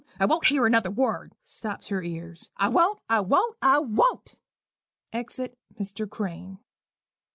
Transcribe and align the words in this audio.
I 0.19 0.25
won't 0.25 0.47
hear 0.47 0.65
another 0.65 0.89
word" 0.89 1.35
[stops 1.43 1.89
her 1.89 2.01
ears]. 2.01 2.49
"I 2.57 2.69
won't, 2.69 2.99
I 3.07 3.19
won't, 3.19 3.55
I 3.61 3.77
won't." 3.77 4.33
[_Exit 5.13 5.53
Mr. 5.79 6.09
Crane. 6.09 6.57